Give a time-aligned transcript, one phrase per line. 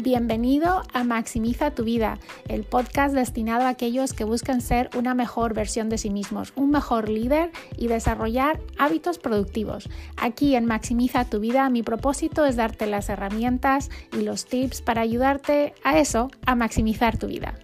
[0.00, 5.54] Bienvenido a Maximiza tu vida, el podcast destinado a aquellos que buscan ser una mejor
[5.54, 9.88] versión de sí mismos, un mejor líder y desarrollar hábitos productivos.
[10.16, 15.00] Aquí en Maximiza tu vida mi propósito es darte las herramientas y los tips para
[15.00, 17.58] ayudarte a eso, a maximizar tu vida.